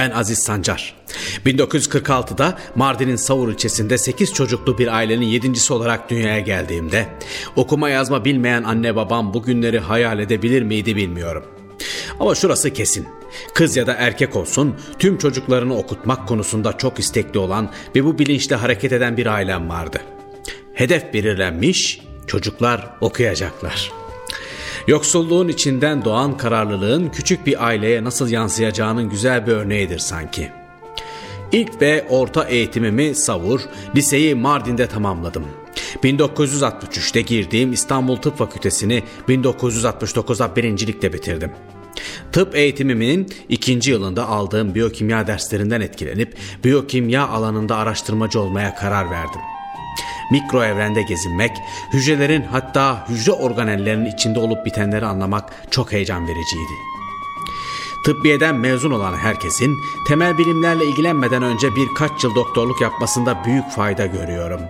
Ben 0.00 0.10
Aziz 0.10 0.38
Sancar. 0.38 0.94
1946'da 1.46 2.58
Mardin'in 2.74 3.16
Savur 3.16 3.48
ilçesinde 3.48 3.98
8 3.98 4.32
çocuklu 4.34 4.78
bir 4.78 4.96
ailenin 4.96 5.26
yedincisi 5.26 5.72
olarak 5.72 6.10
dünyaya 6.10 6.40
geldiğimde 6.40 7.06
okuma 7.56 7.88
yazma 7.88 8.24
bilmeyen 8.24 8.62
anne 8.62 8.96
babam 8.96 9.34
bu 9.34 9.42
günleri 9.42 9.78
hayal 9.78 10.18
edebilir 10.18 10.62
miydi 10.62 10.96
bilmiyorum. 10.96 11.44
Ama 12.20 12.34
şurası 12.34 12.72
kesin. 12.72 13.08
Kız 13.54 13.76
ya 13.76 13.86
da 13.86 13.92
erkek 13.92 14.36
olsun 14.36 14.74
tüm 14.98 15.18
çocuklarını 15.18 15.76
okutmak 15.76 16.28
konusunda 16.28 16.78
çok 16.78 16.98
istekli 16.98 17.38
olan 17.38 17.70
ve 17.96 18.04
bu 18.04 18.18
bilinçle 18.18 18.56
hareket 18.56 18.92
eden 18.92 19.16
bir 19.16 19.26
ailem 19.26 19.68
vardı. 19.68 20.00
Hedef 20.74 21.14
belirlenmiş, 21.14 22.00
çocuklar 22.26 22.90
okuyacaklar. 23.00 23.99
Yoksulluğun 24.86 25.48
içinden 25.48 26.04
doğan 26.04 26.36
kararlılığın 26.36 27.08
küçük 27.08 27.46
bir 27.46 27.66
aileye 27.66 28.04
nasıl 28.04 28.28
yansıyacağının 28.28 29.10
güzel 29.10 29.46
bir 29.46 29.52
örneğidir 29.52 29.98
sanki. 29.98 30.50
İlk 31.52 31.82
ve 31.82 32.06
orta 32.10 32.44
eğitimimi 32.44 33.14
Savur, 33.14 33.60
liseyi 33.94 34.34
Mardin'de 34.34 34.86
tamamladım. 34.86 35.46
1963'te 36.04 37.22
girdiğim 37.22 37.72
İstanbul 37.72 38.16
Tıp 38.16 38.38
Fakültesini 38.38 39.02
1969'da 39.28 40.56
birincilikle 40.56 41.12
bitirdim. 41.12 41.52
Tıp 42.32 42.56
eğitimimin 42.56 43.28
ikinci 43.48 43.90
yılında 43.90 44.28
aldığım 44.28 44.74
biyokimya 44.74 45.26
derslerinden 45.26 45.80
etkilenip 45.80 46.36
biyokimya 46.64 47.28
alanında 47.28 47.76
araştırmacı 47.76 48.40
olmaya 48.40 48.74
karar 48.74 49.10
verdim. 49.10 49.40
Mikro 50.30 50.64
evrende 50.64 51.02
gezinmek, 51.02 51.50
hücrelerin 51.92 52.42
hatta 52.42 53.08
hücre 53.08 53.32
organellerinin 53.32 54.10
içinde 54.10 54.38
olup 54.38 54.66
bitenleri 54.66 55.06
anlamak 55.06 55.52
çok 55.70 55.92
heyecan 55.92 56.28
vericiydi. 56.28 56.72
Tıbbiyeden 58.04 58.54
mezun 58.54 58.90
olan 58.90 59.16
herkesin 59.16 59.76
temel 60.08 60.38
bilimlerle 60.38 60.84
ilgilenmeden 60.84 61.42
önce 61.42 61.68
birkaç 61.76 62.24
yıl 62.24 62.34
doktorluk 62.34 62.80
yapmasında 62.80 63.44
büyük 63.44 63.70
fayda 63.70 64.06
görüyorum. 64.06 64.60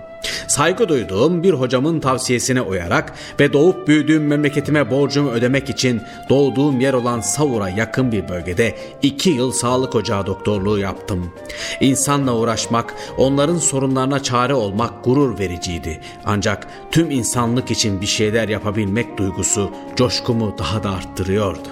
Saygı 0.51 0.89
duyduğum 0.89 1.43
bir 1.43 1.53
hocamın 1.53 1.99
tavsiyesine 1.99 2.61
uyarak 2.61 3.13
ve 3.39 3.53
doğup 3.53 3.87
büyüdüğüm 3.87 4.27
memleketime 4.27 4.91
borcumu 4.91 5.31
ödemek 5.31 5.69
için 5.69 6.01
doğduğum 6.29 6.79
yer 6.79 6.93
olan 6.93 7.19
Savur'a 7.19 7.69
yakın 7.69 8.11
bir 8.11 8.29
bölgede 8.29 8.75
iki 9.01 9.29
yıl 9.29 9.51
sağlık 9.51 9.95
ocağı 9.95 10.25
doktorluğu 10.25 10.79
yaptım. 10.79 11.33
İnsanla 11.81 12.35
uğraşmak, 12.35 12.93
onların 13.17 13.57
sorunlarına 13.57 14.23
çare 14.23 14.53
olmak 14.53 15.03
gurur 15.03 15.39
vericiydi. 15.39 16.01
Ancak 16.25 16.67
tüm 16.91 17.11
insanlık 17.11 17.71
için 17.71 18.01
bir 18.01 18.07
şeyler 18.07 18.49
yapabilmek 18.49 19.17
duygusu 19.17 19.71
coşkumu 19.95 20.55
daha 20.57 20.83
da 20.83 20.89
arttırıyordu. 20.89 21.69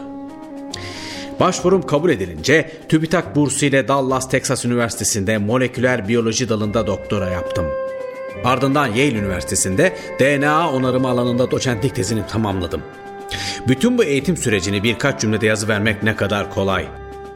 Başvurum 1.39 1.81
kabul 1.81 2.09
edilince 2.09 2.71
TÜBİTAK 2.89 3.35
bursu 3.35 3.65
ile 3.65 3.87
Dallas, 3.87 4.29
Texas 4.29 4.65
Üniversitesi'nde 4.65 5.37
moleküler 5.37 6.07
biyoloji 6.07 6.49
dalında 6.49 6.87
doktora 6.87 7.29
yaptım. 7.29 7.65
Ardından 8.43 8.87
Yale 8.87 9.17
Üniversitesi'nde 9.17 9.95
DNA 10.19 10.71
onarımı 10.71 11.07
alanında 11.07 11.51
doçentlik 11.51 11.95
tezini 11.95 12.27
tamamladım. 12.27 12.81
Bütün 13.67 13.97
bu 13.97 14.03
eğitim 14.03 14.37
sürecini 14.37 14.83
birkaç 14.83 15.21
cümlede 15.21 15.45
yazı 15.45 15.67
vermek 15.67 16.03
ne 16.03 16.15
kadar 16.15 16.51
kolay. 16.51 16.85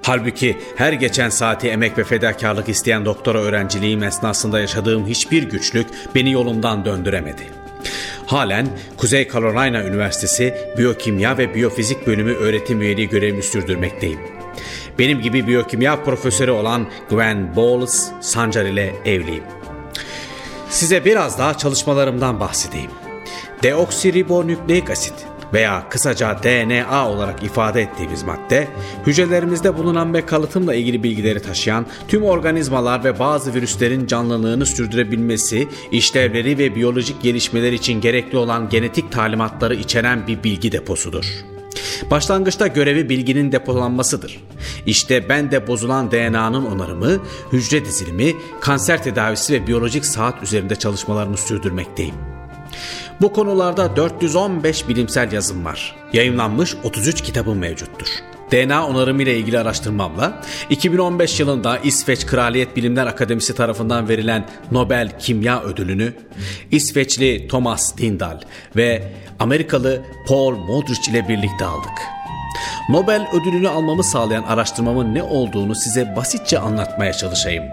Halbuki 0.01 0.57
her 0.75 0.93
geçen 0.93 1.29
saati 1.29 1.69
emek 1.69 1.97
ve 1.97 2.03
fedakarlık 2.03 2.69
isteyen 2.69 3.05
doktora 3.05 3.41
öğrenciliğim 3.41 4.03
esnasında 4.03 4.59
yaşadığım 4.59 5.07
hiçbir 5.07 5.43
güçlük 5.43 5.87
beni 6.15 6.31
yolumdan 6.31 6.85
döndüremedi. 6.85 7.41
Halen 8.25 8.67
Kuzey 8.97 9.27
Carolina 9.27 9.83
Üniversitesi 9.83 10.53
Biyokimya 10.77 11.37
ve 11.37 11.55
Biyofizik 11.55 12.07
Bölümü 12.07 12.33
öğretim 12.33 12.81
üyeliği 12.81 13.09
görevimi 13.09 13.43
sürdürmekteyim. 13.43 14.19
Benim 14.99 15.21
gibi 15.21 15.47
biyokimya 15.47 16.03
profesörü 16.03 16.51
olan 16.51 16.87
Gwen 17.09 17.55
Bowles 17.55 18.11
Sancar 18.21 18.65
ile 18.65 18.95
evliyim. 19.05 19.43
Size 20.73 21.05
biraz 21.05 21.39
daha 21.39 21.57
çalışmalarımdan 21.57 22.39
bahsedeyim. 22.39 22.91
Deoksiribonükleik 23.63 24.89
asit 24.89 25.13
veya 25.53 25.89
kısaca 25.89 26.43
DNA 26.43 27.09
olarak 27.09 27.43
ifade 27.43 27.81
ettiğimiz 27.81 28.23
madde, 28.23 28.67
hücrelerimizde 29.07 29.77
bulunan 29.77 30.13
ve 30.13 30.25
kalıtımla 30.25 30.75
ilgili 30.75 31.03
bilgileri 31.03 31.41
taşıyan 31.41 31.85
tüm 32.07 32.23
organizmalar 32.23 33.03
ve 33.03 33.19
bazı 33.19 33.53
virüslerin 33.53 34.07
canlılığını 34.07 34.65
sürdürebilmesi, 34.65 35.67
işlevleri 35.91 36.57
ve 36.57 36.75
biyolojik 36.75 37.21
gelişmeler 37.21 37.73
için 37.73 38.01
gerekli 38.01 38.37
olan 38.37 38.69
genetik 38.69 39.11
talimatları 39.11 39.75
içeren 39.75 40.27
bir 40.27 40.43
bilgi 40.43 40.71
deposudur. 40.71 41.52
Başlangıçta 42.11 42.67
görevi 42.67 43.09
bilginin 43.09 43.51
depolanmasıdır. 43.51 44.39
İşte 44.85 45.29
ben 45.29 45.51
de 45.51 45.67
bozulan 45.67 46.11
DNA'nın 46.11 46.65
onarımı, 46.65 47.17
hücre 47.51 47.85
dizilimi, 47.85 48.35
kanser 48.61 49.03
tedavisi 49.03 49.53
ve 49.53 49.67
biyolojik 49.67 50.05
saat 50.05 50.43
üzerinde 50.43 50.75
çalışmalarımı 50.75 51.37
sürdürmekteyim. 51.37 52.15
Bu 53.21 53.33
konularda 53.33 53.95
415 53.95 54.87
bilimsel 54.87 55.31
yazım 55.31 55.65
var. 55.65 55.95
Yayınlanmış 56.13 56.75
33 56.83 57.21
kitabım 57.21 57.57
mevcuttur. 57.57 58.07
DNA 58.53 58.87
onarımı 58.87 59.23
ile 59.23 59.37
ilgili 59.37 59.59
araştırmamla 59.59 60.41
2015 60.69 61.39
yılında 61.39 61.77
İsveç 61.77 62.25
Kraliyet 62.25 62.75
Bilimler 62.75 63.07
Akademisi 63.07 63.55
tarafından 63.55 64.09
verilen 64.09 64.49
Nobel 64.71 65.19
Kimya 65.19 65.63
Ödülünü 65.63 66.13
İsveçli 66.71 67.47
Thomas 67.47 67.97
Dindal 67.97 68.39
ve 68.75 69.13
Amerikalı 69.39 70.01
Paul 70.27 70.55
Modrich 70.55 71.09
ile 71.09 71.27
birlikte 71.27 71.65
aldık. 71.65 71.91
Nobel 72.89 73.27
ödülünü 73.33 73.69
almamı 73.69 74.03
sağlayan 74.03 74.43
araştırmamın 74.43 75.15
ne 75.15 75.23
olduğunu 75.23 75.75
size 75.75 76.15
basitçe 76.15 76.59
anlatmaya 76.59 77.13
çalışayım. 77.13 77.63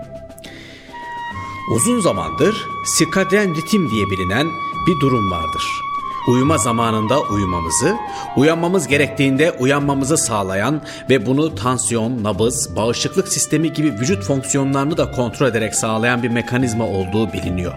Uzun 1.74 2.00
zamandır 2.00 2.66
sirkadyen 2.86 3.54
ritim 3.54 3.90
diye 3.90 4.10
bilinen 4.10 4.46
bir 4.86 5.00
durum 5.00 5.30
vardır. 5.30 5.89
Uyuma 6.28 6.58
zamanında 6.58 7.20
uyumamızı, 7.20 7.96
uyanmamız 8.36 8.88
gerektiğinde 8.88 9.52
uyanmamızı 9.52 10.18
sağlayan 10.18 10.82
ve 11.10 11.26
bunu 11.26 11.54
tansiyon, 11.54 12.24
nabız, 12.24 12.76
bağışıklık 12.76 13.28
sistemi 13.28 13.72
gibi 13.72 13.92
vücut 13.92 14.24
fonksiyonlarını 14.24 14.96
da 14.96 15.10
kontrol 15.10 15.46
ederek 15.46 15.74
sağlayan 15.74 16.22
bir 16.22 16.28
mekanizma 16.28 16.84
olduğu 16.84 17.32
biliniyor. 17.32 17.74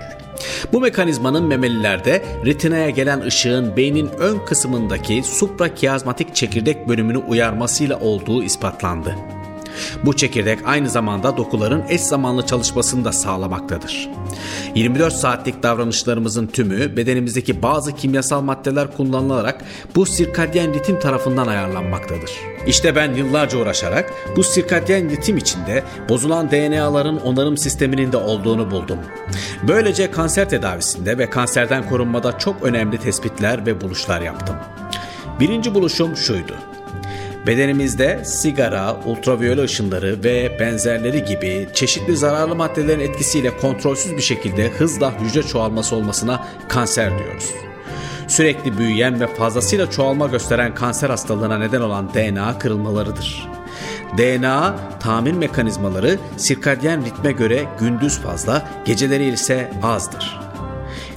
Bu 0.73 0.81
mekanizmanın 0.81 1.43
memelilerde 1.43 2.25
retinaya 2.45 2.89
gelen 2.89 3.21
ışığın 3.21 3.77
beynin 3.77 4.09
ön 4.19 4.45
kısmındaki 4.45 5.23
suprakiazmatik 5.23 6.35
çekirdek 6.35 6.87
bölümünü 6.87 7.17
uyarmasıyla 7.17 7.99
olduğu 7.99 8.43
ispatlandı. 8.43 9.15
Bu 10.05 10.15
çekirdek 10.15 10.59
aynı 10.65 10.89
zamanda 10.89 11.37
dokuların 11.37 11.83
eş 11.89 12.01
zamanlı 12.01 12.45
çalışmasını 12.45 13.05
da 13.05 13.11
sağlamaktadır. 13.11 14.09
24 14.75 15.13
saatlik 15.13 15.63
davranışlarımızın 15.63 16.47
tümü 16.47 16.97
bedenimizdeki 16.97 17.61
bazı 17.61 17.95
kimyasal 17.95 18.41
maddeler 18.41 18.97
kullanılarak 18.97 19.65
bu 19.95 20.05
sirkadyen 20.05 20.73
ritim 20.73 20.99
tarafından 20.99 21.47
ayarlanmaktadır. 21.47 22.31
İşte 22.67 22.95
ben 22.95 23.13
yıllarca 23.13 23.57
uğraşarak 23.57 24.13
bu 24.35 24.43
sirkadyen 24.43 25.09
ritim 25.09 25.37
içinde 25.37 25.83
bozulan 26.09 26.51
DNA'ların 26.51 27.17
onarım 27.17 27.57
sisteminin 27.57 28.11
de 28.11 28.17
olduğunu 28.17 28.71
buldum. 28.71 28.97
Böylece 29.67 30.11
kanser 30.11 30.49
tedavisinde 30.49 31.17
ve 31.17 31.29
kanserden 31.29 31.89
korunmada 31.89 32.37
çok 32.37 32.63
önemli 32.63 32.97
tespitler 32.97 33.65
ve 33.65 33.81
buluşlar 33.81 34.21
yaptım. 34.21 34.55
Birinci 35.39 35.73
buluşum 35.73 36.17
şuydu. 36.17 36.72
Bedenimizde 37.47 38.25
sigara, 38.25 38.95
ultraviyole 39.05 39.63
ışınları 39.63 40.23
ve 40.23 40.57
benzerleri 40.59 41.25
gibi 41.25 41.67
çeşitli 41.73 42.17
zararlı 42.17 42.55
maddelerin 42.55 42.99
etkisiyle 42.99 43.57
kontrolsüz 43.57 44.17
bir 44.17 44.21
şekilde 44.21 44.69
hızla 44.69 45.19
hücre 45.19 45.43
çoğalması 45.43 45.95
olmasına 45.95 46.47
kanser 46.67 47.19
diyoruz. 47.19 47.49
Sürekli 48.27 48.77
büyüyen 48.77 49.19
ve 49.19 49.27
fazlasıyla 49.27 49.91
çoğalma 49.91 50.27
gösteren 50.27 50.75
kanser 50.75 51.09
hastalığına 51.09 51.57
neden 51.57 51.81
olan 51.81 52.13
DNA 52.13 52.59
kırılmalarıdır. 52.59 53.49
DNA 54.17 54.75
tamir 54.99 55.33
mekanizmaları 55.33 56.19
sirkadyen 56.37 57.05
ritme 57.05 57.31
göre 57.31 57.65
gündüz 57.79 58.19
fazla, 58.19 58.67
geceleri 58.85 59.25
ise 59.25 59.71
azdır. 59.83 60.42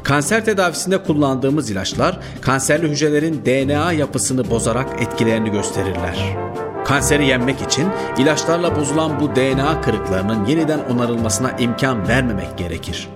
Kanser 0.06 0.44
tedavisinde 0.44 1.02
kullandığımız 1.02 1.70
ilaçlar 1.70 2.18
kanserli 2.40 2.88
hücrelerin 2.88 3.42
DNA 3.44 3.92
yapısını 3.92 4.50
bozarak 4.50 5.02
etkilerini 5.02 5.50
gösterirler. 5.50 6.36
Kanseri 6.84 7.26
yenmek 7.26 7.62
için 7.62 7.88
ilaçlarla 8.18 8.76
bozulan 8.76 9.20
bu 9.20 9.36
DNA 9.36 9.80
kırıklarının 9.80 10.44
yeniden 10.46 10.80
onarılmasına 10.94 11.50
imkan 11.58 12.08
vermemek 12.08 12.58
gerekir. 12.58 13.08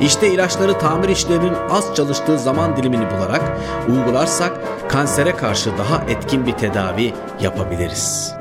İşte 0.00 0.32
ilaçları 0.32 0.78
tamir 0.78 1.08
işlerinin 1.08 1.54
az 1.70 1.94
çalıştığı 1.94 2.38
zaman 2.38 2.76
dilimini 2.76 3.04
bularak 3.10 3.42
uygularsak 3.88 4.52
kansere 4.88 5.36
karşı 5.36 5.70
daha 5.78 6.04
etkin 6.04 6.46
bir 6.46 6.52
tedavi 6.52 7.12
yapabiliriz. 7.40 8.34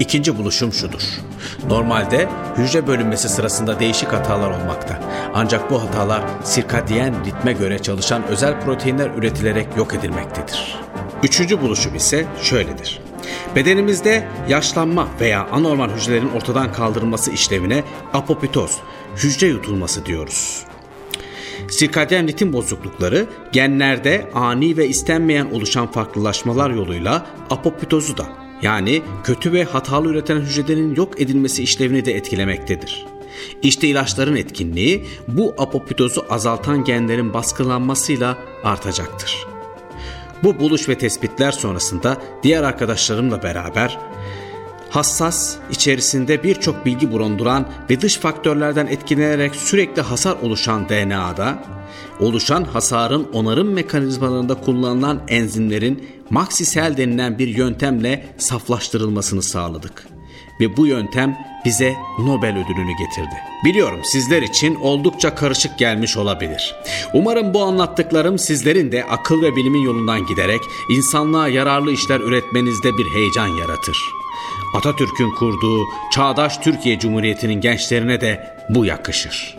İkinci 0.00 0.38
buluşum 0.38 0.72
şudur. 0.72 1.02
Normalde 1.68 2.28
hücre 2.56 2.86
bölünmesi 2.86 3.28
sırasında 3.28 3.80
değişik 3.80 4.12
hatalar 4.12 4.50
olmakta. 4.50 5.00
Ancak 5.34 5.70
bu 5.70 5.82
hatalar 5.82 6.22
sirkadiyen 6.44 7.24
ritme 7.24 7.52
göre 7.52 7.78
çalışan 7.78 8.26
özel 8.26 8.60
proteinler 8.60 9.10
üretilerek 9.10 9.66
yok 9.76 9.94
edilmektedir. 9.94 10.76
Üçüncü 11.22 11.60
buluşum 11.60 11.94
ise 11.94 12.26
şöyledir. 12.42 13.00
Bedenimizde 13.56 14.28
yaşlanma 14.48 15.08
veya 15.20 15.48
anormal 15.52 15.90
hücrelerin 15.90 16.30
ortadan 16.36 16.72
kaldırılması 16.72 17.30
işlemine 17.30 17.84
apoptoz, 18.12 18.76
hücre 19.16 19.46
yutulması 19.46 20.06
diyoruz. 20.06 20.62
Sirkadyen 21.68 22.28
ritim 22.28 22.52
bozuklukları 22.52 23.26
genlerde 23.52 24.30
ani 24.34 24.76
ve 24.76 24.88
istenmeyen 24.88 25.46
oluşan 25.50 25.86
farklılaşmalar 25.86 26.70
yoluyla 26.70 27.26
apoptozu 27.50 28.16
da 28.16 28.49
yani 28.62 29.02
kötü 29.24 29.52
ve 29.52 29.64
hatalı 29.64 30.08
üreten 30.08 30.40
hücrelerin 30.40 30.94
yok 30.94 31.20
edilmesi 31.20 31.62
işlevini 31.62 32.04
de 32.04 32.16
etkilemektedir. 32.16 33.06
İşte 33.62 33.88
ilaçların 33.88 34.36
etkinliği 34.36 35.06
bu 35.28 35.54
apoptozu 35.58 36.24
azaltan 36.30 36.84
genlerin 36.84 37.34
baskılanmasıyla 37.34 38.38
artacaktır. 38.64 39.46
Bu 40.42 40.60
buluş 40.60 40.88
ve 40.88 40.98
tespitler 40.98 41.52
sonrasında 41.52 42.16
diğer 42.42 42.62
arkadaşlarımla 42.62 43.42
beraber 43.42 43.98
hassas, 44.90 45.56
içerisinde 45.70 46.42
birçok 46.42 46.86
bilgi 46.86 47.12
bulunduran 47.12 47.68
ve 47.90 48.00
dış 48.00 48.16
faktörlerden 48.16 48.86
etkilenerek 48.86 49.56
sürekli 49.56 50.02
hasar 50.02 50.36
oluşan 50.42 50.88
DNA'da, 50.88 51.64
oluşan 52.20 52.64
hasarın 52.64 53.28
onarım 53.32 53.72
mekanizmalarında 53.72 54.54
kullanılan 54.54 55.20
enzimlerin 55.28 56.08
maksisel 56.30 56.96
denilen 56.96 57.38
bir 57.38 57.48
yöntemle 57.48 58.26
saflaştırılmasını 58.38 59.42
sağladık. 59.42 60.06
Ve 60.60 60.76
bu 60.76 60.86
yöntem 60.86 61.38
bize 61.64 61.94
Nobel 62.18 62.50
ödülünü 62.50 62.92
getirdi. 62.98 63.34
Biliyorum 63.64 64.00
sizler 64.04 64.42
için 64.42 64.74
oldukça 64.74 65.34
karışık 65.34 65.78
gelmiş 65.78 66.16
olabilir. 66.16 66.74
Umarım 67.14 67.54
bu 67.54 67.62
anlattıklarım 67.62 68.38
sizlerin 68.38 68.92
de 68.92 69.04
akıl 69.04 69.42
ve 69.42 69.56
bilimin 69.56 69.82
yolundan 69.82 70.26
giderek 70.26 70.60
insanlığa 70.90 71.48
yararlı 71.48 71.92
işler 71.92 72.20
üretmenizde 72.20 72.98
bir 72.98 73.06
heyecan 73.14 73.48
yaratır. 73.48 73.96
Atatürk'ün 74.74 75.30
kurduğu 75.30 75.84
çağdaş 76.12 76.58
Türkiye 76.58 76.98
Cumhuriyeti'nin 76.98 77.60
gençlerine 77.60 78.20
de 78.20 78.56
bu 78.68 78.84
yakışır. 78.84 79.56